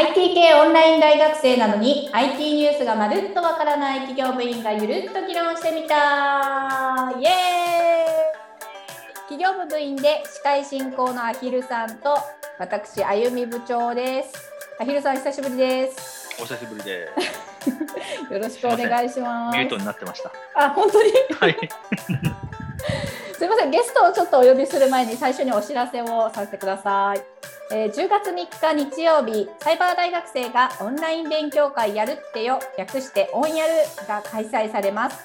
[0.00, 7.12] IT 系オンライン大学生なのに IT ニュースがまるっとわからない企業部員がゆるっと議論してみた。
[7.20, 8.30] イエーイ。
[9.28, 12.16] 企業部部員で司会進行のアヒルさんと
[12.58, 14.32] 私あゆみ部長です。
[14.80, 16.30] アヒルさん久しぶりです。
[16.40, 17.00] お久しぶりで
[18.32, 19.58] よろしくお願いします。
[19.58, 20.32] ミュートになってました。
[20.54, 21.12] あ本当に？
[21.38, 21.56] はい
[23.40, 27.22] すみませんゲストをちょっとお呼びする前に最初にお知らせをさせてください
[27.72, 33.72] えー、10月3日日曜日、サイバー大学生がオンライン勉強会やるってよ、略してオンやる
[34.08, 35.20] が開催されます。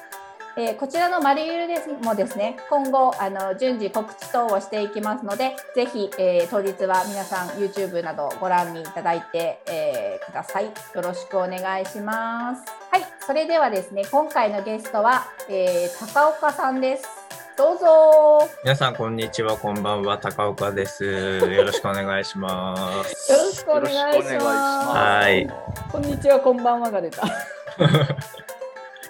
[0.56, 10.66] えー、こちらのマリユルですもですね、今後あの順次告知等をしていきますので、ぜひ、えー、当日は皆さん YouTube などご覧にいただいて、えー、ください。
[10.66, 12.64] よろしくお願いします。
[12.92, 17.26] はい、それではですね、今回のゲストは、え高岡さんです。
[17.58, 18.50] どうぞ。
[18.64, 19.56] 皆さん、こんにちは。
[19.56, 20.18] こんばんは。
[20.18, 21.06] 高岡です。
[21.06, 23.32] よろしくお願いします。
[23.32, 24.44] よろしくお願いします。
[24.44, 25.50] はい。
[25.90, 26.42] こんにちは。
[26.42, 27.26] こんばんはが出た。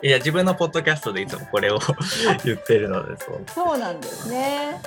[0.04, 1.80] いや、自分のポッドキャストでいつもこれを
[2.46, 3.42] 言ってるので、そう。
[3.52, 4.80] そうなんですね。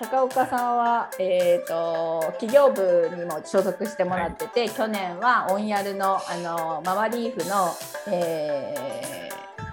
[0.00, 7.72] 高岡さんは、えーと、企業部にも所属してもらってて、はい、去年はオンヤルのあのママリーフの、
[8.08, 9.15] えー、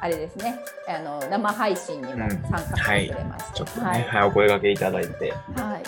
[0.04, 0.60] あれですね。
[0.86, 5.32] あの生配信にも参加してくれまして、うんはい、ちょっとね、はい、はい、お声掛けいただいて。
[5.32, 5.42] はい。
[5.56, 5.82] あ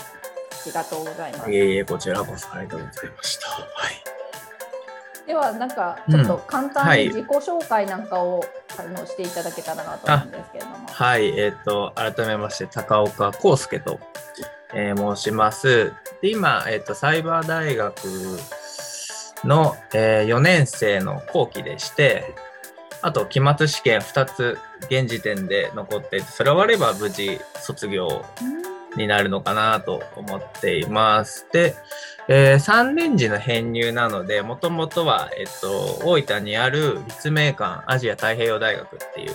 [0.65, 1.51] りがとうございます。
[1.51, 3.49] いえいえこちらこそありがとうございました。
[3.49, 5.27] はい。
[5.27, 8.41] ではなんかちょっと簡単に自己紹介なんかを、
[8.79, 10.87] あのしていただけたらなと思うんですけれども。
[10.87, 11.37] はい。
[11.37, 13.99] えっ、ー、と改めまして高岡康介と、
[14.73, 15.91] えー、申します。
[16.21, 17.97] で今、えーと、サイバー大学
[19.43, 22.33] の、えー、4年生の後期でして
[23.05, 24.57] あと期末試験2つ
[24.89, 28.25] 現時点で残っててそれ終われば無事卒業
[28.97, 31.45] になるのかなと思っています。
[31.51, 31.75] で、
[32.27, 39.33] えー、3年時の編入なのでもともとは、えっと、大分にある立命館アジア太平洋大学っていう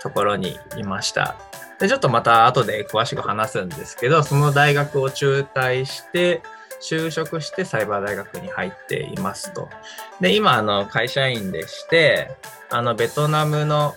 [0.00, 1.36] ところにいました。
[1.78, 6.40] でちょっとまた後で詳しく話すんですけどその大学を中退して
[6.82, 9.68] 就職してサイバー大学に入っていますと。
[10.20, 12.36] で、今、あの、会社員でして、
[12.70, 13.94] あの、ベトナムの、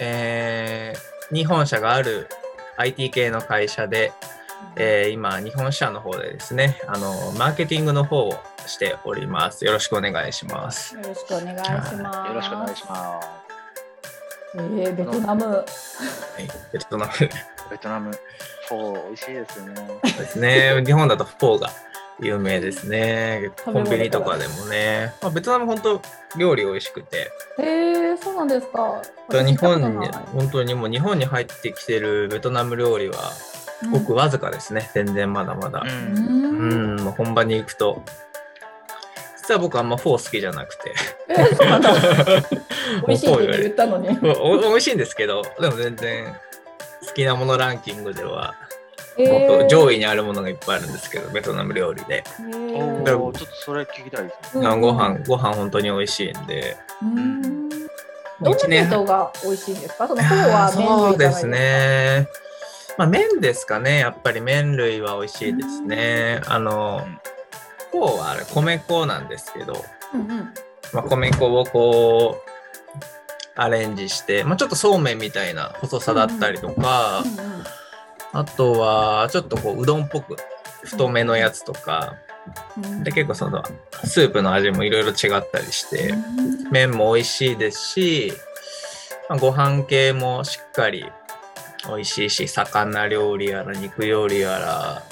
[0.00, 2.26] えー、日本社がある
[2.76, 4.12] IT 系の会社で、
[4.76, 8.34] えー、今、日本社の方でですね、あの、マーケティングの方を
[8.66, 9.64] しております。
[9.64, 10.96] よろしくお願いします。
[10.96, 12.28] よろしくお願いします。
[12.28, 13.28] よろしくお願いします。
[14.54, 15.44] えー、ベトナム。
[15.46, 17.12] はい、ベトナム。
[17.70, 18.10] ベトナム。
[18.68, 19.74] フォー美味しいですよね。
[19.76, 20.82] そうですね。
[20.84, 21.70] 日本だとフォーが
[22.22, 23.50] 有名ですね。
[23.64, 25.12] コンビニとかでもね。
[25.20, 26.02] まあ、ベトナム本当
[26.38, 27.32] 料理美味しくて。
[27.58, 29.02] へえそうなんですか。
[29.30, 33.32] 日本に本当にもう日本に入ってきてるベトナム料理は
[33.90, 34.88] ごくわずかですね。
[34.96, 35.82] うん、全然まだまだ。
[35.84, 38.02] うん、うん、本場に行くと。
[39.36, 40.94] 実は僕あんまフォー好きじゃなくて。
[41.28, 41.92] えー、そうなんだ。
[43.08, 44.08] 美味しいって言ったのに。
[44.20, 46.32] 美味しいんですけど、でも全然
[47.06, 48.54] 好きなものランキングでは
[49.18, 52.24] もっと上位にあるものがいっぱいあるんですけど、ベトナム料理で。
[52.24, 54.66] ちょっとそれ聞きたいですね。
[54.80, 56.76] ご飯ご飯本当に美味しいんで。
[57.04, 57.76] んど
[58.50, 60.08] んな弁当が美味しいんですか？
[60.08, 62.26] そのはそうですね。
[62.98, 63.98] まあ、麺ですかね。
[63.98, 66.40] やっぱり麺類は美味しいですね。
[66.46, 67.06] あの、
[67.90, 69.84] フォーはあれ米粉なんですけど、
[70.14, 70.28] うんうん、
[70.92, 72.50] まあ、米粉をこう、
[73.54, 77.64] アレンジして、まあ、ちょっとそうめんみたいな細さだったりとか、うんうん
[78.32, 80.36] あとは、ちょっとこう、うどんっぽく、
[80.82, 82.16] 太めのやつとか、
[83.04, 83.62] で、結構その、
[84.04, 86.14] スープの味もいろいろ違ったりして、
[86.70, 88.32] 麺も美味しいですし、
[89.28, 91.06] まあ、ご飯系もしっかり
[91.86, 95.02] 美味しいし、魚料理やら肉料理やら、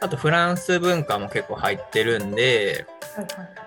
[0.00, 2.86] あとフランス文化も結構入ってるんで、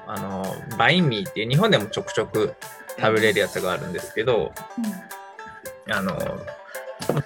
[0.06, 0.46] あの、
[0.78, 2.56] バインミーっていう日本でもちょくちょく
[3.00, 4.54] 食べれるやつがあるんですけど、
[5.88, 6.18] うん、あの、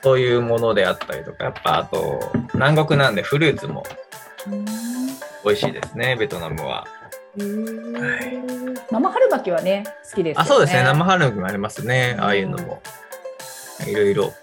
[0.02, 3.84] そういうものであったりとか、やっぱあと、南国なんでフルーツも
[5.46, 6.88] 美味しいですね、ベトナムは。
[7.38, 8.38] はい、
[8.91, 12.82] 生春巻きはね、好きです、ね、あ、そうですね、生春巻きもありますね、ああいうのも。
[13.88, 14.34] いろいろ。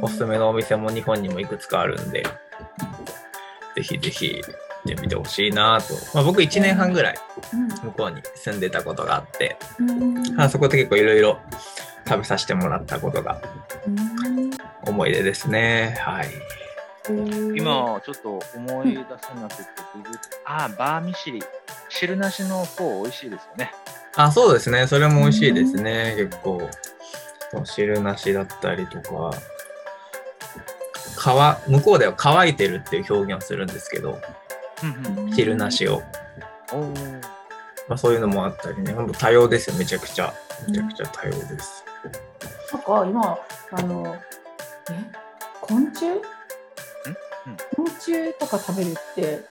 [0.00, 2.24] おすすめのお店も日本にもいくつかあるんで、
[3.76, 5.94] ぜひぜひ行ってみてほしいなと。
[6.14, 7.18] まあ、僕1年半ぐらい
[7.82, 9.56] 向こうに住んでたことがあって、
[10.36, 11.38] あそこって結構いろいろ
[12.08, 13.40] 食べさせてもらったことが
[14.86, 15.96] 思い出ですね。
[16.00, 16.28] はい。
[17.56, 19.64] 今ちょっと思い出せなくて、
[20.44, 21.42] ああ、バーミシリ。
[21.88, 23.72] 汁なしのフォー美味しいですよね。
[24.16, 24.86] あ、そうですね。
[24.86, 26.14] それも美味しいですね。
[26.16, 26.68] 結構。
[27.64, 29.32] 汁なしだったりとか。
[31.66, 34.20] 皮、向こうでは乾いてるっていう表現をするんですけど、
[35.34, 36.02] 汁なしを。
[37.88, 40.34] まあ、そういうのもあったりね、本当多様ですよ、めちゃくちゃ。
[40.68, 41.84] めちゃくちゃ多様です。
[42.72, 43.38] なんか今
[43.72, 44.16] あの
[44.90, 44.94] え？
[45.60, 46.20] 昆虫？
[47.74, 49.44] 昆虫とか食べるって。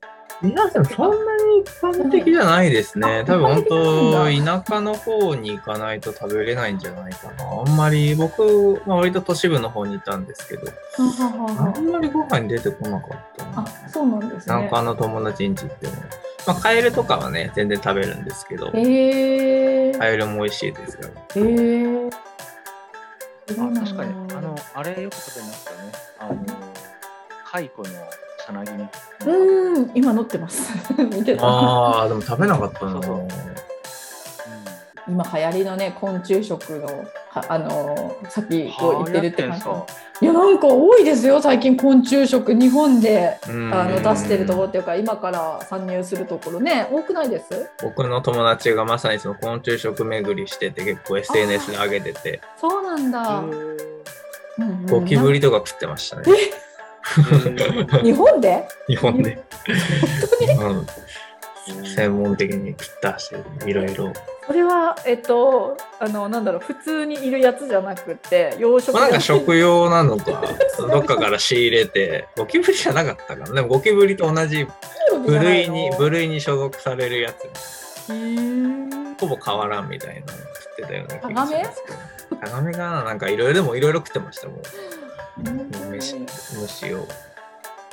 [0.43, 3.21] いや、でもそんなに一般的じゃないですね。
[3.21, 7.61] うん多分本当、田舎の方に行かないと食べれないんじゃないかな。
[7.61, 10.67] あんまり、僕、まあ、割と都市部の方にいたんですけど、
[10.99, 13.61] あんまりご飯に出てこなかったな。
[13.61, 14.55] あそうなんですね。
[14.55, 15.93] なんかの友達ん家行っても。
[16.45, 21.09] まあ、カエルとかはね、全然食べるんですけど、へえカエルも美味しいですよ。
[21.35, 21.41] へ
[22.05, 22.09] え
[23.49, 25.77] あ確かに、あの、あれよく食べましたね。
[26.19, 26.35] あの、
[27.45, 27.85] 蚕の
[28.45, 29.33] さなぎみたいな。
[29.33, 30.71] うん今乗ってます
[31.01, 32.91] 見てたああ、でも食べなかったな。
[32.93, 33.27] そうそう
[35.07, 36.91] 今流行りのね昆虫食のは
[37.47, 39.65] あのさっきうんこう言ってるって感じ。
[40.19, 43.37] いやなんか多いですよ最近昆虫食日本で。
[43.47, 43.73] うん。
[43.73, 46.87] あの出してるところっていうか今から参入するところね。
[46.91, 47.69] 多くないです？
[47.83, 52.41] 僕の友達がまさにその昆虫食巡りしてて結構 SNS で上げてて。
[52.59, 53.43] そうなんだ、
[54.89, 56.23] ゴキブリとか食ってましたね。
[56.23, 58.67] ー日本で？
[58.87, 59.41] 日本で、
[60.57, 60.87] 本うん、
[61.95, 63.31] 専門的に食ったし
[63.65, 64.13] いろいろ。
[64.45, 70.41] それはえっとあのなんだろう普通にいるやつじゃなくて養殖まあなんか食用なのか
[70.79, 73.51] どっかから仕入れてゴキブリじゃなかったかな。
[73.53, 74.65] でもゴキブリと同じ
[75.25, 77.49] 部類に部類に所属されるやつ。
[79.19, 81.67] ほぼ変わらんみたいなの食ってたような気タガメ
[82.39, 83.03] タガメかな？
[83.03, 84.61] なんかいろいろでもいろいろ食ってましたもん。
[85.89, 86.15] 虫
[86.59, 87.05] 虫を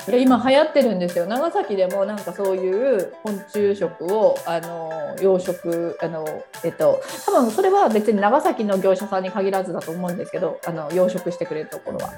[0.07, 1.25] 今流行ってるんですよ。
[1.25, 12.13] 長崎でもなんかそういう昆虫食をあの養殖あのえっと多分それは別に長崎の業者さんに限らずだと思うんですけどあの養殖してくれるところは。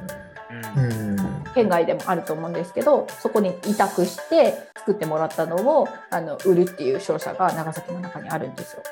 [1.55, 8.83] 県外でもあると思うんですけどそこに委託して作ってもらったのをあの売るっていう商社が長崎の中にあるんですよ。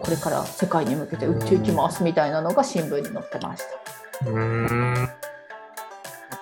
[0.00, 3.62] これから世界に向けて売っていきますみたいなのが新聞に載ってまし
[4.24, 5.21] た。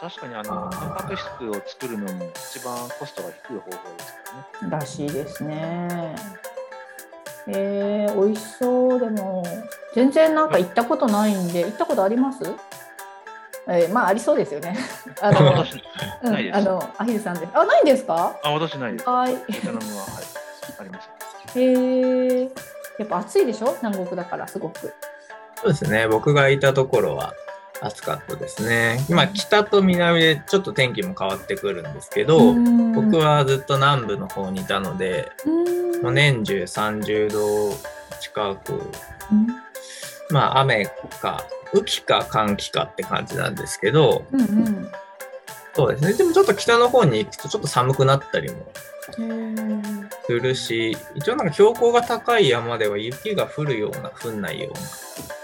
[0.01, 4.21] 確かにあのタンパク質を作るのも一番コストが低い方法ですか
[4.63, 4.77] らね。
[4.79, 6.15] らしいですね。
[7.47, 9.43] えー、美味しそうでも
[9.95, 12.43] 全然なんか行ったことないんで行ったことあります？
[13.69, 14.77] えー、まあありそうですよね。
[15.21, 15.65] あ あの、
[16.31, 16.57] ないです。
[16.57, 17.51] あのアヒルさんです。
[17.53, 18.39] あないんですか？
[18.43, 19.09] あ私ないです。
[19.09, 19.35] はい。
[19.35, 20.25] ベトナムははい
[20.81, 20.99] ありま
[21.53, 21.63] せん。
[21.63, 22.51] へえー、
[22.99, 23.77] やっぱ暑いでしょ？
[23.83, 24.95] 南国だからすごく。
[25.57, 27.35] そうですね僕がいたところは
[27.83, 29.05] 暑かったですね。
[29.09, 32.55] 今北と南でちょっと天気も変わってくるんですけど
[32.95, 35.51] 僕は、はずっと南部の方にいたのでう
[35.99, 36.03] ん。
[36.03, 37.75] もう年中30度
[38.21, 38.73] 近く。
[38.75, 39.47] うん。
[40.31, 40.87] まあ雨
[41.21, 44.93] か雨季か寒季かって感じなんですけどうんうん。
[45.75, 46.13] そうですね。
[46.15, 48.71] でもちょっと北の方に行くとちょっと寒くなったりも
[50.27, 54.81] するし一応なんか標高が高い山では雪が降るような降んないような。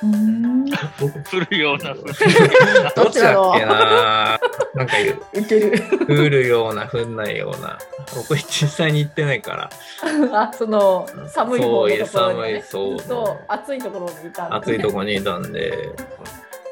[0.02, 0.64] うん。
[1.00, 1.94] 僕 降るような。
[1.94, 4.38] どっちだっけな。
[4.74, 5.60] なんか言う。
[5.60, 5.82] る。
[6.06, 7.78] 降るような降んないような。
[8.14, 9.70] 僕実際に行ってないから。
[10.32, 13.44] あその寒い方のところに、ね、そう寒いそう。
[13.48, 15.90] 暑いところにいたんです暑いとこにいたんで、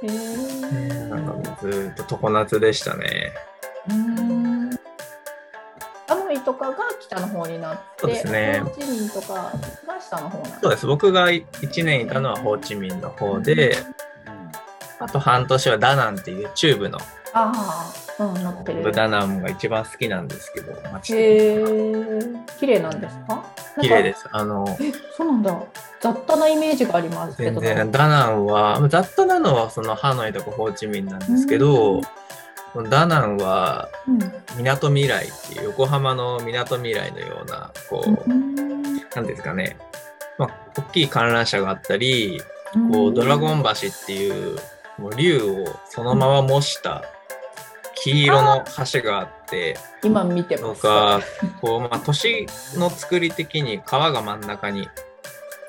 [0.02, 1.08] へー。
[1.08, 3.32] なんかもうずっと常夏でしたね。
[3.88, 4.53] うん
[6.08, 8.60] アモイとかが北の方になってそうですね。
[8.62, 9.52] ホーチミンとか
[9.86, 10.86] が下の方なんそうです。
[10.86, 13.76] 僕が1年いたのはホーチミンの方で
[15.00, 16.98] あと半年はダナンっていう中部の
[17.32, 18.92] ああうん乗ってる。
[18.92, 21.64] ダナンが一番好きなんですけど街へ
[22.60, 23.44] 綺麗なんですか？
[23.80, 24.20] 綺麗です。
[24.20, 25.58] すあのえそうなんだ。
[26.00, 32.02] 雑多なイメージがありますけ全ど然ダナンは雑多なのはそのハノイとかホーチミンなんですけど、
[32.82, 34.18] ダナンはうん。
[34.56, 38.54] みなとみらいっていう横浜のみなとみらいのようなこう、うん。
[39.14, 39.76] なんですかね、
[40.38, 42.40] まあ、大きい観覧車があったり
[42.90, 44.58] こうドラゴン橋っていう
[44.98, 47.04] もう竜をそのまま模した
[47.94, 50.82] 黄色の橋があって今見てます。
[50.82, 51.20] とか
[51.60, 54.92] こう、まあ、都市の作り的に川が真ん中には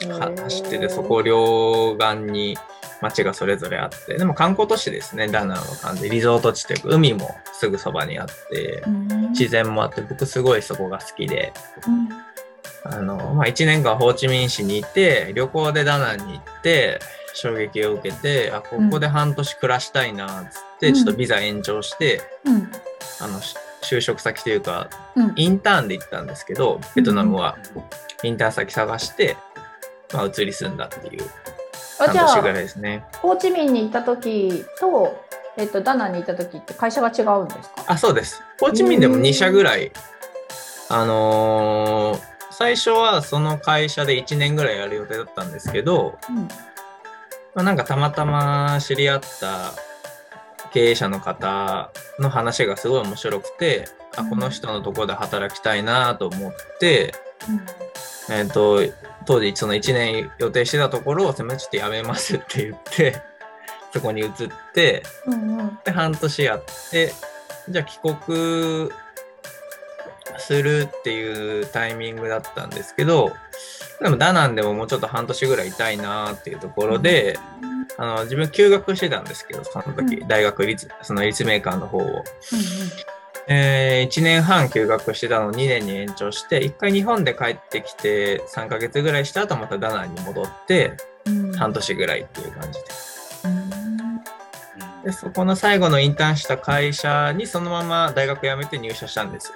[0.01, 2.57] 走っててそこ両岸に
[3.01, 5.27] 町がそれぞれあってでも観光都市ですね。
[5.27, 9.29] ダナンは完全にリゾート地というか海もすぐそばにあってうん。
[9.29, 11.53] 自然もあって僕すごいそこが好きで。
[11.87, 12.09] うん。
[12.87, 16.99] あの、まあ、1年間ホーチミン市にいて旅行でダナンに行って
[17.33, 20.93] 衝撃を受けてあここで半年暮らしたいなっつって、うん。
[20.93, 22.71] ちょっとビザ延長してうん。
[23.21, 25.33] あのし就職先というかうん。
[25.35, 27.57] インターンで行ったんですけどベトナムは。
[28.23, 29.37] インターン先探して、
[30.13, 31.29] まあ、移り住んだっていう
[31.99, 33.03] あじゃ半年ぐらいあですね。
[33.21, 35.23] ホーチミンに行った時と、
[35.57, 37.83] えっと、ダナンに行った時って会社が違うんですか？
[37.87, 38.41] あそうです。
[38.59, 39.91] ホーチミンでも2社ぐらい。
[40.89, 46.35] あのー最初はその会社で1年ぐらいやる予定だったんですけど、うん。
[46.35, 46.47] ま
[47.55, 49.73] あ、なんかたまたま知り合った
[50.71, 57.13] 経営者の方の話がすごい面白くて、あこの人のところで働きたいなと思って、
[58.29, 58.79] えっ、と、
[59.25, 63.21] 当時その1年予定してたところを、すみません、ちょっと辞めますって言って、
[63.93, 64.31] そこに移っ
[64.73, 65.79] て、うんうん。
[65.83, 67.13] で、半年やって、
[67.69, 68.91] じゃあ帰国
[70.37, 73.31] するっていうタイミングだったんですけど、
[74.01, 77.39] でもダナンでももうちょっと半年ぐらいいたいなっていうところで、
[77.97, 82.23] あの自分休学してたんですけど、その時、う大学立、その立命館の方を。
[83.47, 90.97] えー、1年半休学してたのを2年に延長して、1回日本で帰ってきて3ヶ月ぐらいした後またダナンに戻って、
[91.57, 92.85] 半年ぐらいっていう感じで。
[93.45, 93.85] うん
[95.05, 99.53] で、そこの最後のインターンした会社にそのまま大学辞めて入社したんですよ。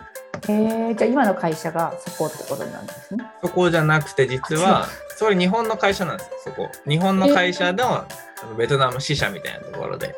[0.48, 3.24] えー、じゃあ今の会社がそこってことなんですね。
[3.41, 6.69] そこじゃなくて実は、 それ日本の会社なんですよ、そこ。
[6.88, 8.05] 日本の会社の
[8.57, 10.15] ベトナム支社みたいなところで。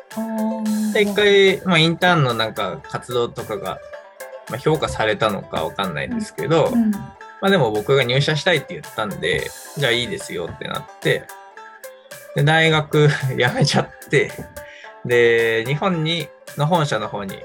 [0.92, 3.78] で、一回、まあ、インターンのなんか活動とかが、
[4.48, 6.92] まあ、評価されたのかわかんないんですけど、うん
[7.42, 11.24] まあでも僕が入社したいって言ったんで、じゃあいいですよってなって、
[12.36, 14.30] で、大学辞めちゃって、
[15.04, 17.42] で、日本に、の本社の方に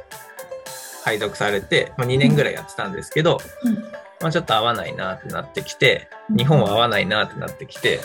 [1.07, 3.75] 配属されて、まあ、2年ぐらいやってたんですけど、うん。
[4.19, 8.01] まあちょっと合わないなってなってきて、日本は合わないなってなってきて、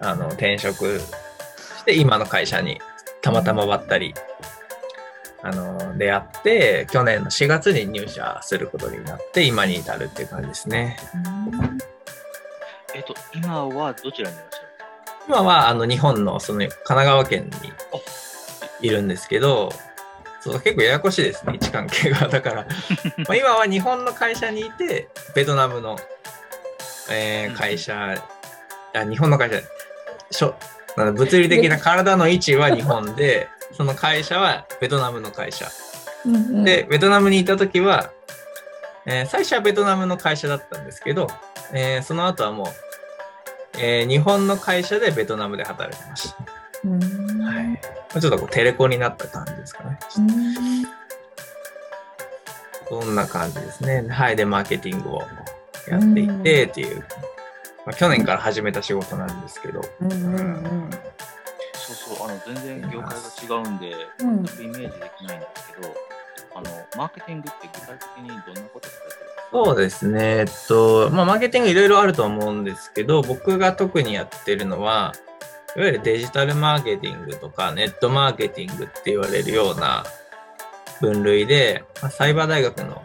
[0.00, 2.80] あの、転職して、今の会社に
[3.22, 4.12] たまたまばったり、
[5.42, 10.96] あの、出会って、去年の4月に入社することになって、今に至るっていう感じですね。
[12.92, 14.68] えっと、今はどちらにいらっしゃる
[15.28, 17.72] 今は、あの、日本の、その、神奈川県に
[18.80, 19.70] いるんですけど、
[20.52, 22.28] そう、結構ややこしいですね、位置関係が。
[22.28, 25.98] だから、まあ今は日本の会社にいて、ベトナムの、
[27.10, 28.14] えー会社、
[28.94, 29.60] あ、日本の会社、
[30.30, 30.54] しょ
[31.12, 35.66] 物理的な体の位置は日本で、 その会社はベトナムの会社。
[36.64, 38.10] で、ベトナムにいたときは、
[39.04, 41.28] えー最初はベトナムの会社だったんですけど、
[41.72, 42.66] えーその後はもう、
[43.78, 46.36] えー日本の会社でベトナムで働いてました。
[48.20, 49.98] ちょっとこうテレコになった感じですかね。
[50.18, 50.86] うん
[52.88, 54.06] そんな感じですね。
[54.08, 54.36] はい。
[54.36, 55.22] で、マーケティングを
[55.88, 57.00] やっていってっていう、
[57.84, 60.90] まあ、去年から始めた仕事なんですけど、うんうん
[61.74, 63.16] そうそう、あの、全然業界が
[63.58, 65.94] 違うんで、うん全くイメージできないんですけど、
[66.54, 69.64] あの、マーケティングって具体的にどんなことされてるんですか？
[69.64, 70.20] そうですね。
[70.38, 75.12] えっと、まあ、マーケティングいろいろあると思うんですけど、僕が特にやってるのは、
[75.76, 80.04] いわゆるデジタルマーケティングとか、ネットマーケティングって言われるような
[81.00, 83.02] 分類で、まあサイバー大学の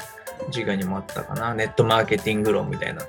[0.47, 3.01] 授業にもあったかな、ネットマーケティング論みたいな。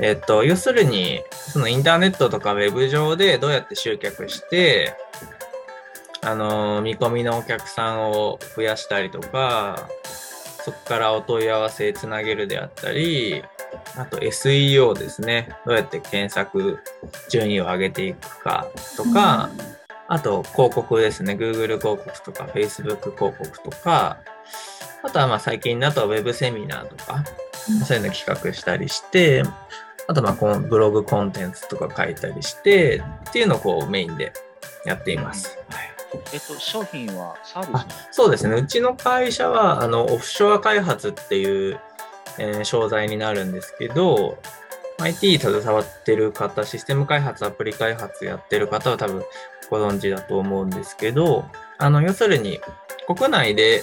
[0.00, 4.94] えっと、要するに、そのインターネットとかウェブ上でどうやって集客して、
[6.22, 9.88] あの、見込みのお客さんを増やしたりとか、
[10.64, 13.44] そこからお問い合わせつなげるであったり、
[13.96, 15.48] あと SEO ですね。
[15.66, 16.78] どうやって検索
[17.28, 19.50] 順位を上げていくかとか、
[20.08, 21.34] あと広告ですね。
[21.34, 24.18] Google 広告とか Facebook 広告とか、
[25.02, 27.24] あとはまあ最近だと Web セミナーとか、
[27.86, 29.42] そういうの企画したりして、
[30.06, 34.32] あとまあこのブログコンテンツとか書いたりして、っていうのをこうメインで
[34.84, 35.58] やっています。
[35.70, 35.92] はい
[36.32, 38.54] えっと、商品はサービスそうですね。
[38.54, 41.80] うちの会社は、あの、オフショア開発っていう、
[42.38, 44.38] えー商材になるんですけど、
[45.00, 49.24] IT 携わってる方、システム開発、アプリ開発やってる方は多分
[49.70, 51.44] ご存知だと思うんですけど、
[51.78, 52.60] あの、要するに、
[53.06, 53.82] 国内で、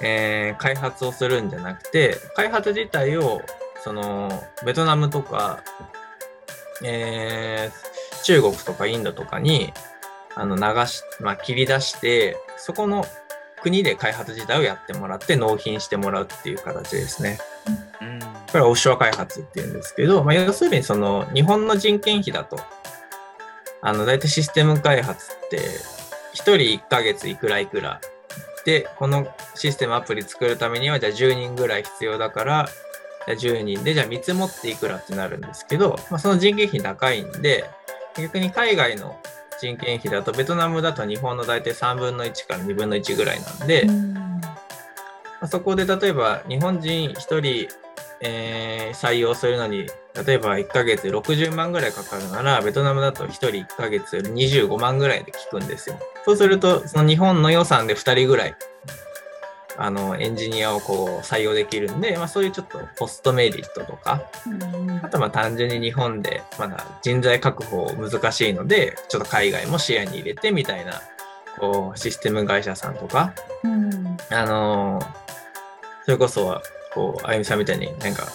[0.00, 3.42] えー開発をするんじゃなくて、開発自体を、
[3.82, 4.30] その、
[4.64, 5.62] ベトナムとか、
[6.84, 7.86] えー
[8.24, 9.72] 中国とかインドとかに、
[10.34, 13.04] あの、流し、まあ、切り出して、そこの
[13.66, 17.38] 国で開発自体をやってもらって納品してもらうっていう形ですね。
[18.00, 18.20] うん。
[18.20, 22.60] これはオフショア開発っていうんですけど、まあ、要するにその日本の人件費だと、
[23.82, 28.00] あの、大体システム開発って、1人1ヶ月いくらいくら。
[28.64, 32.68] で、このシステムアプリ作るためには、じゃあ10人ぐらい必要だから、
[33.26, 37.68] じゃあ10人で、じゃあ見積もっていくらってなるんですけど、まあ、その人件費高いんで、
[38.16, 39.18] 逆に海外の
[39.60, 43.86] 人件費だと、ベトナムだと日本の大体3分の1から2分の1ぐらいなんで、
[45.40, 47.68] まそこで例えば日本人1人、
[48.20, 49.86] えー採用するのに、
[50.26, 55.98] 例えば1ヶ月60万ぐらいかかるなら、ベトナムだと1人1ヶ月25万ぐらいで効くんですよ。
[56.24, 58.56] そうすると、その日本の予算で2人ぐらい
[59.78, 65.00] あのエンジニアをこう採用できるんで、まあ、そういうちょっとコストメリットとかうん。
[65.02, 71.00] あとまあ単純に日本でまだ人材確保難しいのでちょっと海外も視野に入れてみたいな
[71.58, 74.16] こうシステム会社さんとかうん。
[74.30, 75.26] あのー
[76.06, 76.62] それこそは
[76.94, 78.28] こうあゆみさんみたいになんか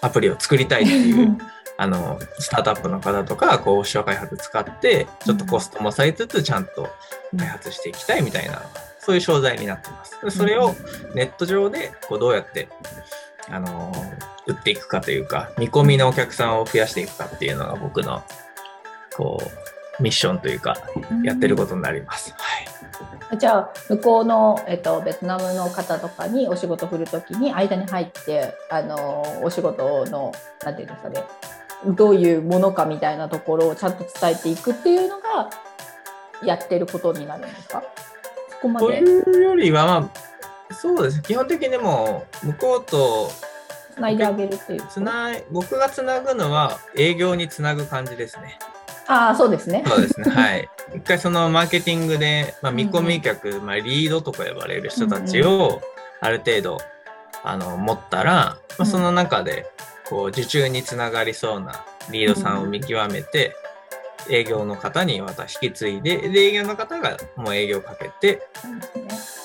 [0.00, 1.36] アプリを作りたいっていう
[1.76, 6.88] あのスタートアップの方とかこうオフショア開発使ってちょっとコストも抑えつつちゃんと
[7.36, 8.62] 開発していきたいみたいな
[9.06, 10.20] そういう商材になってます。
[10.22, 10.74] でそれを
[11.14, 12.68] ネット上でこうどうやって
[13.48, 18.22] あのー売っていくかというか見込みのお客さんを増やしていくかっていうのが僕の
[19.16, 19.42] こ
[19.98, 20.76] うミッションというか
[21.24, 22.32] やってることになります。
[22.36, 22.60] は
[23.34, 30.32] いじゃあ向こうの、えっと、ベトナムの方とかにお仕事振るときに間に入ってあのお仕事の
[30.64, 31.24] なんていうんですかね
[31.96, 35.50] どういうものかみたいなところをちゃんと伝えていくっていうのが
[36.44, 37.82] やってることになるんですか？
[37.96, 38.05] そ
[38.60, 40.10] こまとでいうよりは、ま
[40.70, 41.22] あ、そうです。
[41.22, 43.30] 基本的にもう、向こうと
[43.94, 48.58] つないであげるっていうつない、僕がつなぐのは営業につなぐ感じですね。
[49.08, 50.30] ああそうですねそうですね。
[50.30, 50.68] はい。
[50.94, 55.80] 一回そのマーケティングで、まあ、見込み客、まあ、リードとか呼ばれる人たちを
[56.20, 56.78] ある程度、
[57.42, 59.66] あの、持ったら、まあ、うんその中で、
[60.08, 63.54] こう、受注につながりそうなリードさんを見極めて、
[64.30, 68.42] 営業の方にまた引き継いで、で、営業の方がもう営業かけて、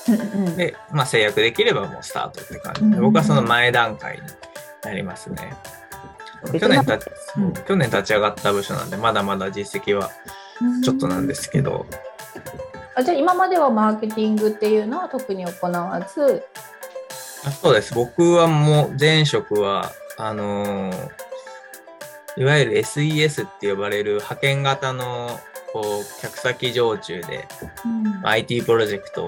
[0.05, 0.55] そうんうん。
[0.55, 4.21] で、まあ、制約できればもうスタートって感じで、うん僕はその前段階に
[4.83, 5.53] なりますね。
[6.59, 7.53] 去年立ち、うん。
[7.53, 10.09] 去年立ち上がった部署なんで、まだまだ実績は
[10.83, 11.85] ちょっとなんですけど、
[12.95, 16.43] あじゃあ今まではマーケティングっていうのは特に行わず。
[17.45, 17.93] あそうです。
[17.93, 21.20] 僕はもう前職は、あのー
[22.37, 25.39] いわゆる SES って呼ばれる派遣型の
[25.73, 27.47] こう客先常駐で
[28.23, 29.25] IT プロジェクト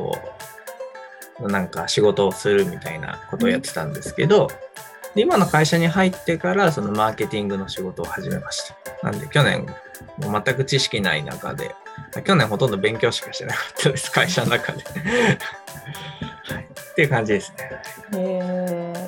[1.39, 4.47] をなんか仕事をするみたいなことをやってたんですけど、
[5.15, 9.09] で今の会社に入ってからそのマーケティングの仕事を始めました。
[9.09, 9.65] なんで去年
[10.19, 11.75] もう全く知識ない中で、
[12.23, 14.83] 去年ほとんど勉強しかしてなかったです、 会社の中で。
[14.83, 17.81] はい、っていう感じですね。
[18.13, 18.17] え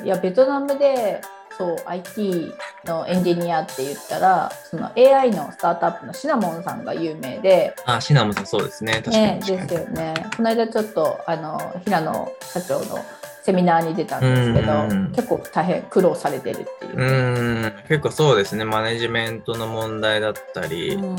[0.02, 1.20] ーいやベトナムで
[1.58, 2.54] そう IT
[2.86, 8.94] のエンジニアって言ったらその AI のスタートアップのシナモンさんが有名で、あ、シナモンさんそうですね。
[8.96, 9.68] 確かね、に確かに。
[9.70, 13.00] ですよねこの間ちょっとあの平野社長の
[13.44, 16.98] セミナーに出たんですけどうん結構大変苦労されてるっていうう。
[16.98, 18.66] ーん、結構そうですね。
[18.66, 21.16] マネジメントの問題だったり、うん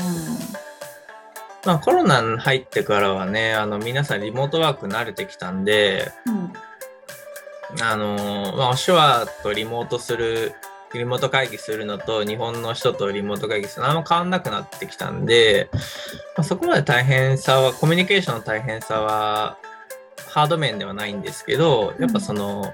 [1.65, 6.53] まあコロナに入ってからはね、あの皆さんリモートワーク慣れてきたんで、うん
[7.81, 10.53] あのーまあ、お手話とリモートする、
[10.93, 15.79] リモート会議するのと日本の人とリモート会議するのあんま変わんなくなってきたんで、ま
[16.37, 19.57] あ、そこまで大変さは、コミュニケーションの大変さは
[20.29, 22.73] ハード面ではないんですけど、やっぱその、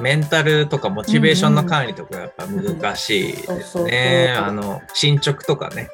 [0.00, 4.34] メンタルとかモチベーションの管理とかやっぱ難しいですね。
[4.36, 5.88] あの、進捗とかね、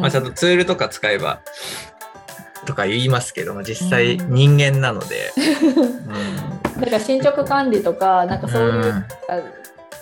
[0.00, 1.40] まあ、ちゃんとツールとか使えば、
[2.64, 4.34] とか言いますけど、まあ、実際うん。
[4.34, 8.90] 人間なので、 うんだから進捗管理とかなんかそういううん。
[8.92, 9.04] あ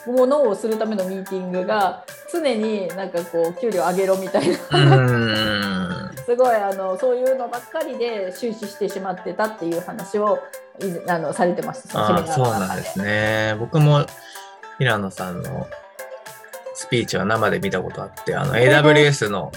[0.06, 4.96] ものをするためのミーティングが常になんかこう給料上げろみたいな。
[4.96, 6.10] うん。
[6.24, 10.38] すごいあのそういうのばっかりで終始してしまってたっていう話を
[11.08, 13.56] あのされてましたああそうなんですね。
[13.58, 14.06] 僕も
[14.78, 15.68] 平野さんの
[16.74, 19.52] スピーチは生で見たことあって、あの AWS の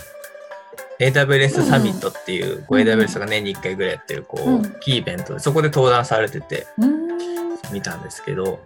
[1.00, 4.76] AWS サミットっていう、こう AWS が年に1回ぐらいやってるこう、うん。
[4.80, 6.68] キーイベントで、そこで登壇されてて
[7.72, 8.60] 見たんですけど、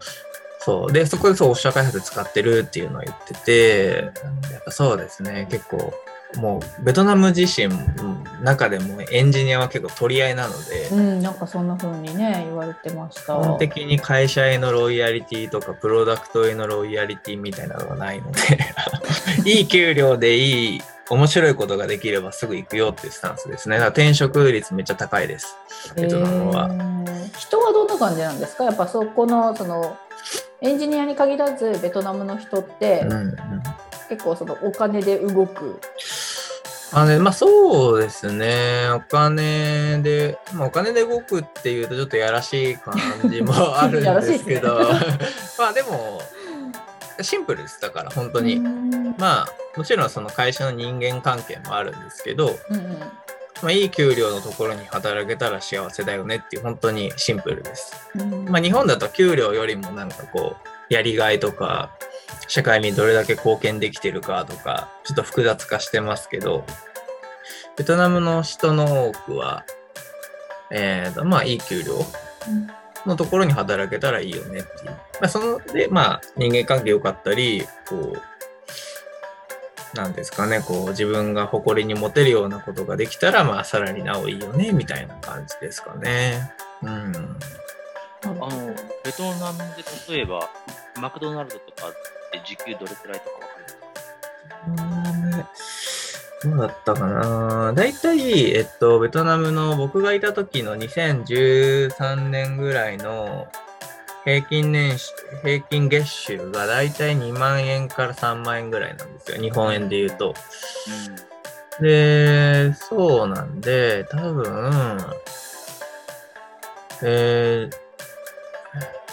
[0.59, 0.91] そう。
[0.91, 4.11] で、そこでそう、オフィシャー開発使ってるっていうのを言ってて、
[4.51, 5.93] やっぱそうですね、結構、
[6.37, 13.21] もうベトナム自身、うん中でもエンジニアは結構取り合いなので、うん、なんかそんな風にね言われてました。
[13.21, 18.39] 基本的に会社へのロイヤリティとかプロダクトへのロイヤリティみたいなのがないので
[19.45, 23.75] いい給料でいい面白いことができればすぐ行くよっていうスタンスですね。
[23.77, 25.55] だから転職率めっちゃ高いです。
[25.95, 28.65] ベトナムは、えー人はどんな感じなんですか？
[28.65, 29.97] やっぱそこのその
[30.61, 33.35] エンジニアに限らずベトナムの人ってうんうん。
[34.09, 35.79] 結構そのお金で動く。
[36.91, 38.89] あのねまあそうですね。
[38.89, 42.95] お金で、まあ、お金で動くっていうとちょっとやらしい感
[43.29, 44.79] じもあるんですけど。
[45.59, 46.19] まあでも
[47.23, 47.81] シンプルです。
[47.81, 49.15] だから本当に、うん。
[49.17, 52.99] まあもちろんその会社の人間関係もあるんですけど、うん
[53.61, 57.93] まあ、いい給料のところに働けたら幸せだよねっていう本当にシンプルです。
[58.17, 58.45] うん。
[58.45, 60.55] まあ、日本だと給料よりもなんかこ
[60.89, 61.91] うやりがいとか
[62.47, 66.65] 社会にどれだけ貢献できてるかとかちょっと複雑化してますけど
[67.77, 69.65] ベトナムの人の多くは、
[70.71, 72.05] えーとまあいい給料
[73.05, 74.91] のところに働けたらいいよねっていう。
[74.91, 78.21] まあ、そので、まあ、人間関係良かったり、こう、
[79.97, 86.51] なんですかね、こう、自分が誇りに持てるようなことができたら、まあ、さらになおいいよね、みたいな感じですかね。
[86.83, 86.89] うん。
[86.89, 88.49] あの、
[89.03, 90.49] ベトナムで例えば、
[90.99, 91.91] マクドナルドとかっ
[92.31, 93.47] て時給どれくらいとかわか
[94.67, 95.98] りますか？
[96.43, 97.73] どうだったかな？
[97.73, 103.47] 大体、えっと、ベトナムの僕がいた時の2013年ぐらいの
[104.23, 109.41] 平均年収、平均月収が大体2万円から3万円ぐらいなんですよ。
[109.41, 110.33] 日本円で言うと。
[111.81, 114.97] で、そうなんで、多分、
[117.01, 117.71] えー、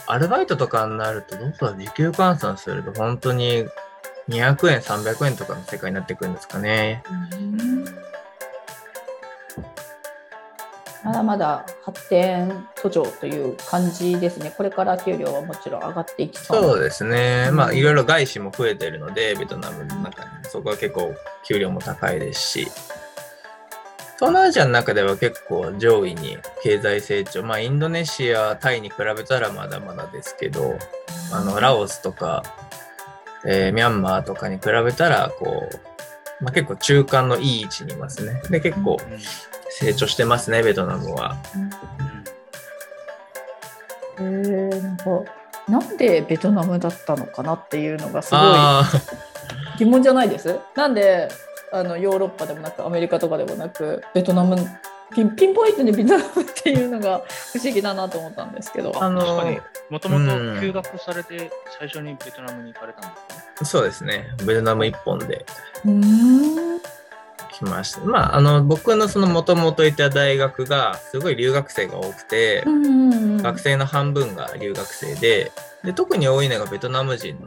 [0.09, 3.67] アルバイトとかになると、どうだ、時給換算すると本当に
[4.29, 7.03] 200円、300円とかの世界になってくるんですかね。
[11.05, 14.53] まだまだ発展途上という感じですね。
[14.57, 17.51] これから給料はもちろん上がっていきそうそうですね。
[17.53, 20.31] まあ、いろいろ外資も増えてるので、ベトナムの中に。
[20.43, 22.69] そこは結構給料も高いですし。
[24.17, 30.77] 東南アジアの中では結構上位に経済成長、まあ、インドネシア、タイに比べたらまだまだですけど、
[31.33, 32.43] あのラオスとか、
[33.47, 35.69] えー、ミャンマーとかに比べたら、こ
[36.41, 38.43] う、まあ、結構中間のいい位置にいますね。
[38.51, 38.99] で、結構
[39.71, 41.37] 成長してますね、ベトナムは。
[44.19, 44.97] えー、なん。
[44.97, 45.05] か、
[45.69, 45.97] なん。
[45.97, 48.43] でベトナムだったのかなっていうのがすごい
[49.79, 50.95] 疑問じゃないですなん。
[50.95, 51.29] で
[51.73, 54.57] あのヨーロッパでもなくアメリカとかでもなくベトナム
[55.15, 58.93] ピンピンポイントにベトナムっていうのが不思議だなと思ったんですけど。
[59.03, 63.67] あの確かにもともと休学されて最初にベトナムに行かれたんですね。
[63.67, 64.29] そうですね。
[64.45, 65.47] ベトナム一本で
[65.85, 66.81] うん
[67.57, 68.01] 来ました。
[68.01, 77.47] まあ、あの僕のそのもともといた大学がすごい留学生が多くて、学生の半分が留学生でで特に多いのがベトナム人の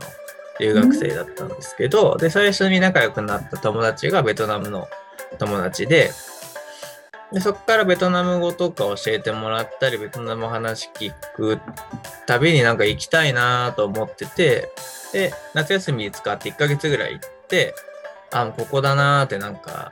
[0.59, 4.87] 留学生だったんですけど、で最初に仲良くなった友達がベトナムの
[5.37, 6.11] 友達で
[7.31, 11.59] でそこからベトナム語とか教えてもらったりベトナム話聞く
[12.25, 14.69] たびになんか行きたいなと思ってて
[15.13, 17.75] で夏休み使って1ヶ月ぐらい行って
[18.31, 19.91] あここだなーってなんか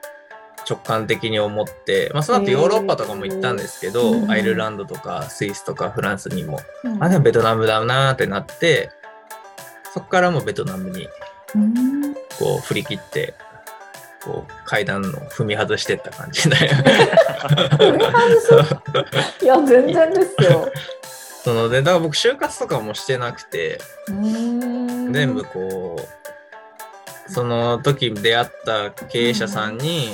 [0.70, 4.32] 直感的に思って、まあ、その後ヨーロッパとかも行ったんですけど、うん。
[4.32, 7.02] アイルランドとかスイスとかフランスにも、うん。
[7.02, 8.90] あでもベトナムだなーってなって
[9.94, 11.08] そこからもうベトナムに
[11.56, 12.14] うん。
[12.38, 13.34] こう振り切って
[14.28, 20.72] こう階段の踏み外してった感じで踏み外すいや全然ですよ。
[21.44, 25.14] そのでだから僕就活とかもしてなくてうん。
[25.14, 30.10] 全部こうその時出会った経営者さんに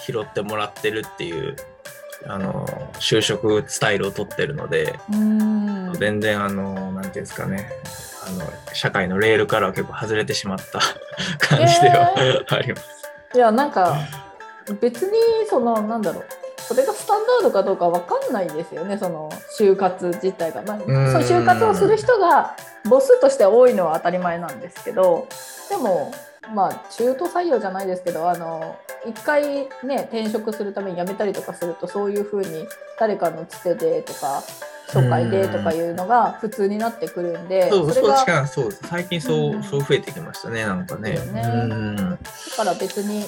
[0.00, 1.56] 拾ってもらってるっていう
[2.26, 5.92] あの就職スタイルを取ってるのでうん。
[5.98, 7.68] 全然あのなんていうんですかね。
[8.26, 10.78] あの社会のレールからは結構外れてしまった
[11.38, 12.14] 感じでは
[12.48, 12.99] あります。
[13.34, 13.96] いやなんか
[14.80, 15.12] 別に
[15.48, 16.24] そのなんだろう。
[16.58, 20.84] それがスタンダードかどうかわかんないですよねその就活自体が、まあ、そ
[21.18, 25.26] 就活をする人が母数として多いのは当たり前なんですけど。
[25.68, 26.12] でも
[26.52, 32.66] まあ中途採用じゃないですけどあの一回ね転職するために辞めたりとかするとそういうふうに
[32.98, 34.42] 誰かのつてでとか
[34.90, 38.82] 紹介でとかいうのが普通になってくるんでそう、それがそう違う、そうです。
[38.88, 41.12] 最近そう、うんそう増えてきましたね、なんかね。
[41.12, 41.96] ねうん。
[41.96, 42.16] だ
[42.56, 43.24] から別に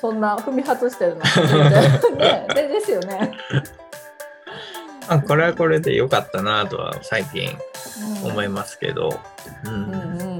[0.00, 3.32] そんな踏み外してるのは全然 ねでですよね。
[5.08, 7.58] あ、これはこれで良かったなとは最近
[8.24, 9.20] うん思いますけど。
[9.64, 9.72] うん。
[9.72, 10.31] うんうん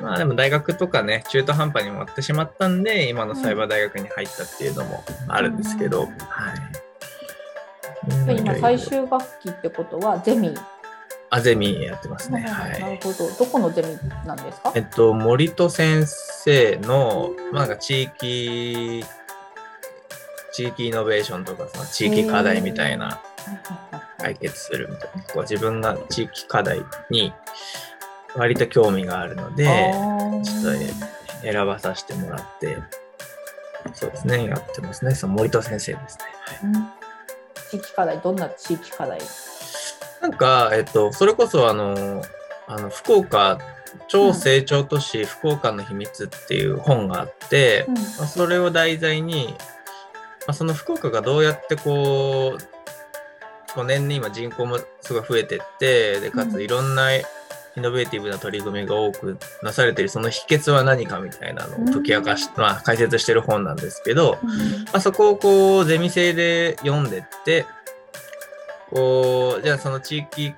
[0.00, 6.08] まあでも大学とかね、中途半端に終わってしまったんで、今のサイバー大学に入ったっていうのもあるんですけど、うん。
[6.08, 8.26] はい。
[8.26, 10.54] で今最終学期ってことはゼミ、
[11.28, 12.40] あ、ゼミやってますね。
[12.40, 12.98] はなるい。
[13.02, 13.30] ほど。
[13.30, 14.72] どこのゼミなんですか？
[14.74, 19.04] えっと、森戸先生の、まあ、なんか地域、
[20.52, 23.20] 地域イノベーションとか、その地域課題みたいな
[24.18, 27.32] 解決するみたいな、こう自分が地域課題に
[28.36, 29.64] 割と興味があるので、
[30.44, 30.90] ちょっとね
[31.42, 32.78] 選ばさせてもらって、
[33.94, 35.14] そうですね、やってますね。
[35.14, 36.24] その森戸先生ですね。
[36.62, 36.70] はい。
[36.70, 36.88] うん。
[37.70, 39.20] 地域課題どんな地域課題？
[40.20, 42.22] なんか、えっと、それこそあの、
[42.66, 43.58] あの福岡、
[44.06, 47.94] 超成長都市福岡の秘密っていう本があって、うん。
[47.94, 49.54] まあ、それを題材に、
[50.46, 56.52] まあ、その福岡がどうやってこう、こう年々今人口もすごい増えてって、で、かうん。
[56.52, 57.08] ついろんな
[57.76, 64.50] イノベーティブな取り組みが多くなされている、その秘訣は何かみたいなのを解き明かし、まあ解説してる本なんですけど、ま
[64.94, 67.66] あ、そこをこうゼミ生で読んでって
[68.90, 70.54] こうじゃあその地域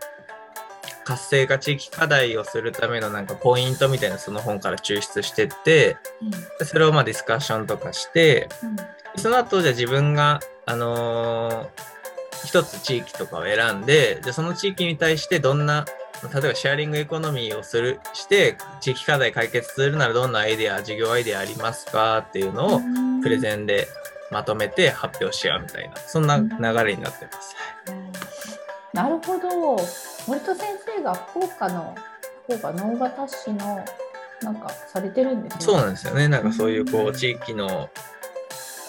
[1.04, 5.96] 活性化地域課題をするためのなんかポイントみたいなその本から抽出してって
[6.58, 8.48] でそれをまあディスカッションとかして
[9.16, 11.92] その後じゃあ自分があのー
[12.44, 15.84] 一つ地域とかを選んでじゃあその地域に対してどんな
[16.32, 22.80] 例えばシェアリングエコノミーをするして地域課題解決するならどんなアイデア事業アイデアありますかっていうのを
[23.22, 23.88] プレゼンで
[24.30, 27.56] まとめて発表し合うみたいなそんな流れになってます。
[28.92, 29.76] なるほど
[30.26, 31.94] 森戸先生が福岡の
[32.44, 33.84] 福岡直方市の
[34.42, 35.60] なんかされてるんですね。
[35.60, 36.28] そうなんですよね。
[36.28, 37.90] なんかそういうこう地域の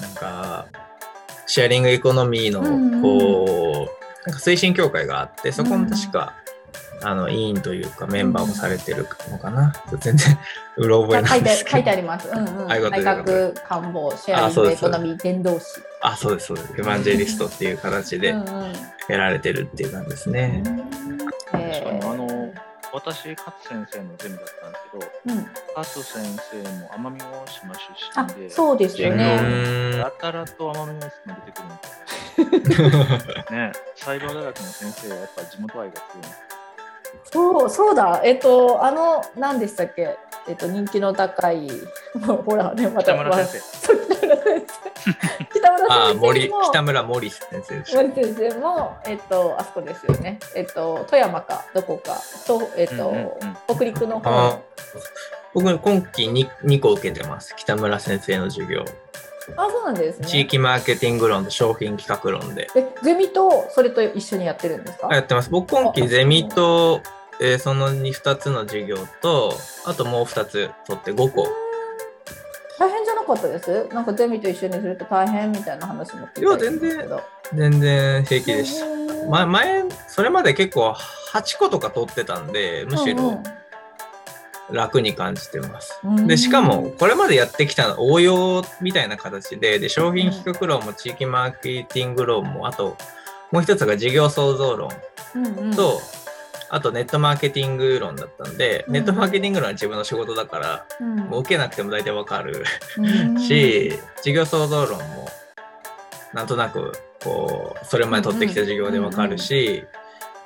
[0.02, 0.68] なんか
[1.48, 3.90] シェアリングエコノミーのうんうんこ
[4.26, 6.36] うなんか推進協会があってそこの確か
[7.04, 9.74] あの委員というかメンバーをされてるのかな。
[10.00, 10.38] 全然
[10.78, 11.76] うろ覚えな書いてんですけど。
[11.78, 12.30] 書いてあります。
[12.30, 12.68] うんうん。
[12.68, 15.66] 内閣官房シェアリングエコノミー伝道師。
[16.02, 16.74] あ、そうですそうです。
[16.74, 18.74] エヴァンジェリストっていう形でうんうん
[19.10, 20.64] やられてるっていう感じですね。
[21.54, 29.40] え確かにあのー私、勝先生のゼミだったんですけど、うん、勝先生も奄美大島あ出身で、そうですようね。
[29.42, 31.62] ーんやたらと奄美大島出て
[32.38, 33.72] くるんですよ ね。
[33.96, 36.34] サイバー大学の先生はやっぱ地元愛が強いんです
[37.26, 38.22] そうそうだ。
[38.24, 40.16] えっとあの何でしたっけ？
[40.48, 41.70] えっと人気の高い
[42.46, 45.46] ほらねまた北村先そう北村先生。
[45.60, 47.96] 北村あ、先森生も 北村森先生。
[48.04, 50.40] 森先生もえっとあそこですよね。
[50.56, 53.30] えっと富山かどこかとえっと、うんうんうん
[53.76, 54.60] 北陸の方。
[55.54, 57.56] 僕今期に2個受けてます。
[57.56, 58.84] 北村先生の授業。
[59.58, 60.28] あそうなんですね。
[60.28, 65.10] 地域マーケティング論と商品企画論でえゼミとそれと一緒にやってるんですか？
[65.12, 65.50] やってます。
[65.50, 67.02] 僕今期ゼミと、
[67.42, 69.54] えーその 2, 2つの授業と、
[69.86, 71.48] あともう2つ取って5個。
[72.80, 73.88] 大変じゃなかったです？
[73.94, 77.10] なんかゼミと一緒にすると大変みたいな話も聞いいや全然。
[77.54, 78.86] 全然平気でした。
[79.24, 80.92] たま、前、それまで結構
[81.34, 83.42] 8個とか取ってたんで、むしろ
[84.74, 86.00] 楽に感じてます。
[86.28, 92.98] で、しかも、これまでやってきたの応用みたいな形で、で、商品企画論も地域マーケティング論も、あと、
[93.52, 94.90] もう一つが事業創造論
[95.36, 96.02] うんうん、と、
[96.70, 98.94] あとネットマーケティング論だったんで、うん。
[98.94, 102.64] ネットマーケティング論は自分の仕事だから、うん、もう受けなくても大体わかる。
[102.98, 103.40] うん。
[103.40, 105.28] し、事業創造論も
[106.34, 109.86] なんとなくこうそれまで取ってきた授業でわかるし、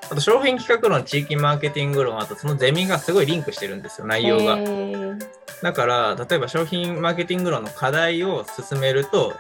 [0.10, 4.58] あと商品企画論、地域マーケティング論、あとそのゼミがすごいリンクしてるんですよ、内容へが。
[4.58, 5.28] ー
[5.62, 9.34] だから、例えば商品マーケティング論の課題を進めると、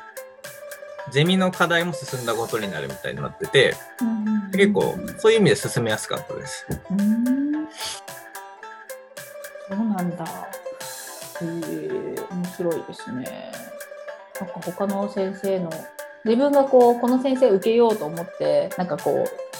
[1.11, 6.65] ゼミの課題も進んだことになるみたいになってて、うん結構そういう意味で進めやすかったです。
[6.89, 7.67] うん
[9.69, 10.25] そうなんだ。
[10.25, 10.27] へ
[11.41, 13.51] え面白いですね。
[14.39, 15.69] なんか他の先生の
[16.23, 19.57] 自分がこうこの先生受けようと思ってなんかこう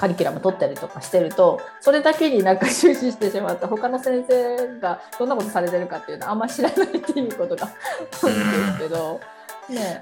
[0.00, 7.68] カリキュラム取ったりとかしてるとそれだけになんか終始してしまって他の先生がどんなことされてるかっていうのはあんまり知らないっていうことが
[8.18, 9.20] 多いんですけど
[9.68, 10.00] ね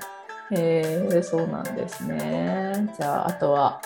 [0.53, 2.89] へえそうなんですね。
[2.97, 3.83] じゃああとは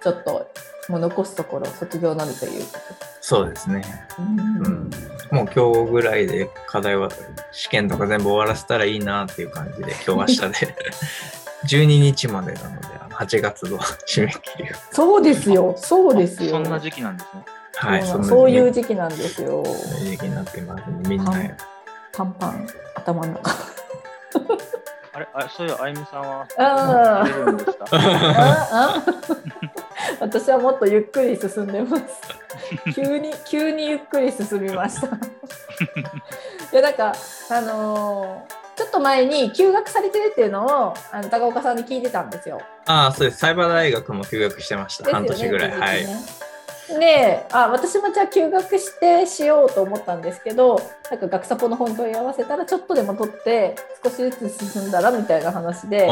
[0.00, 0.48] ちょっと
[0.88, 3.10] もう残すところ卒業のみということで。
[3.20, 3.82] そうですね。
[4.18, 4.90] うんうん、
[5.32, 7.08] もう今日ぐらいで課題は
[7.50, 10.74] 試験とか全部終わらせたらいいなっていう感じで今日明日で
[11.66, 16.50] 12日までなのであの8月の 締め切りがそうですよ、そうですよ。
[16.50, 17.44] そんな時期なんですね。
[17.76, 19.62] はいそういう時期なんですよ。
[20.04, 21.56] 時期になってますんでみんなはい
[22.12, 23.50] パンパン、頭の中。
[25.12, 27.24] あれ、あそういうあゆみさんは、あ
[28.72, 29.02] あ
[30.20, 32.04] 私はもっとゆっくり進んでます。
[32.94, 35.06] 急に、急にゆっくり進みました。
[35.06, 35.10] い
[36.72, 37.12] や、なんか、
[37.50, 42.60] あのーちょっと前に休学されてるっていうのをあの高岡さんに聞いてたんですよ。
[42.86, 43.38] ああそうです。
[43.38, 46.02] サイバー大学も休学してました、半年ぐらい、はい。
[46.02, 46.06] い。
[46.88, 56.06] であ私もじゃあ休学してしようと思ったんですけどなんか学サポの本問い合わせたらちょっとでも取って少しずつ進んだらみたいな話で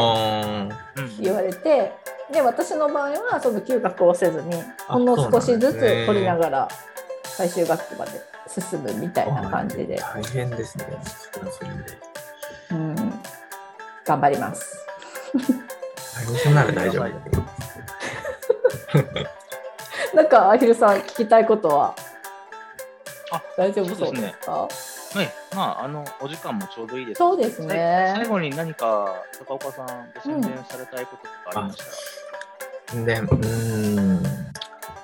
[1.19, 1.91] 言われて
[2.31, 4.55] で私の場合はその休学をせずに
[4.87, 6.67] あほんの少しずつ取りながら
[7.23, 8.11] 最終学期まで
[8.47, 10.85] 進むみたいな感じで、大変ですね
[12.73, 12.95] うん、
[14.05, 14.85] 頑張ります。
[16.53, 17.03] なら大丈夫。
[17.03, 17.43] だけど
[20.13, 21.95] なんかアヒルさん聞きたいことは？
[23.31, 24.51] あ大丈夫そうですか？
[24.51, 24.67] は
[25.23, 27.19] い、まあ、あの、お時間もちょうどいいです。
[27.19, 28.13] そうですね。
[28.15, 31.77] 最後に何か、高岡さん、ご宣伝されたいこととかありまし
[32.87, 32.95] た？
[32.97, 34.23] ら、でうーん。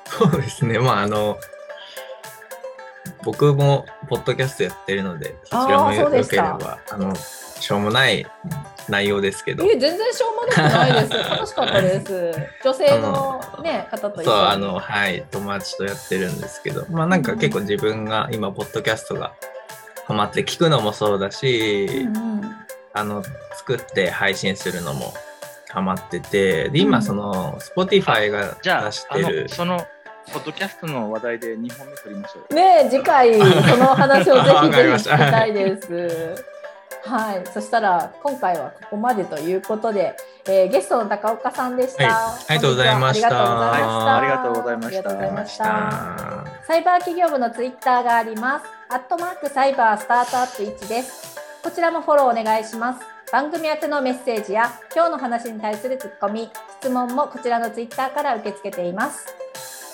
[0.05, 0.79] そうですね。
[0.79, 1.37] まああの
[3.23, 7.13] 僕もポッドキャストやってるのでそちらもよよければあの
[7.59, 8.25] しょうもない
[8.87, 9.65] 内容ですけど。
[9.65, 11.17] 全然しょうもなくないです。
[11.29, 12.33] 楽しかったです。
[12.63, 14.37] 女性のね、方と一緒に。
[14.37, 19.33] そうあのはい友達とやってるんですけどまあなんか結構自分が今ポッドキャストが
[20.07, 22.55] ハマって聞くのもそうだし、うんうん
[22.91, 23.23] あの
[23.55, 25.13] 作って配信するのも
[25.69, 29.85] ハマっててでうん今その Spotify がじゃあ出し、あてるの、その、
[30.33, 32.53] ポッドキャストの話題で2本目取りましょう。
[32.53, 36.45] ねえ次回その話をぜわひぜひ聞きたいです。
[37.03, 40.15] はい、そしたら今回はここまでということで、
[40.47, 42.03] えーゲストの高岡さんでした。
[42.03, 44.09] はいありがとうございましたありがとうございました。
[44.09, 46.65] はいありがとうございましたありがとうございました。
[46.67, 48.65] サイバー企業部のツイッターがあります。
[48.89, 51.37] アットマークサイバースタートアップ1です。
[51.63, 52.99] こちらもフォローお願いします。
[53.31, 59.27] 番組宛てのメッセージや今日の話に対するツッコミ、質問もこちらのツイッターから受け付けています。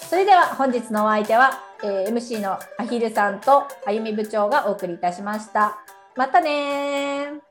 [0.10, 5.85] それでは本日のお相手は、えー MC のアヒルさんとあゆみ部長がお送りいたしました。
[6.16, 7.42] またね